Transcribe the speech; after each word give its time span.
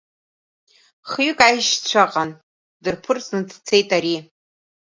Хҩык 1.09 1.39
аишьцәа 1.47 1.99
аҟан, 2.05 2.29
дырԥырҵны 2.83 3.39
дцеит 3.47 3.89
ари. 3.97 4.17